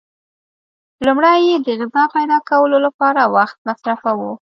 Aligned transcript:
لومړی 1.05 1.37
یې 1.49 1.55
د 1.65 1.67
غذا 1.79 2.03
پیدا 2.15 2.37
کولو 2.49 2.77
لپاره 2.85 3.21
وخت 3.35 3.57
مصرفاوه. 3.67 4.31